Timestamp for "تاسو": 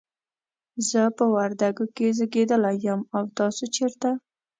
3.37-3.63